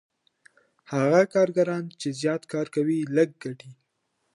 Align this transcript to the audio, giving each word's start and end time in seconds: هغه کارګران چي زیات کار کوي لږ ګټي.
هغه 0.93 1.21
کارګران 1.33 1.83
چي 1.99 2.09
زیات 2.21 2.43
کار 2.53 2.67
کوي 2.75 2.99
لږ 3.15 3.29
ګټي. 3.43 3.71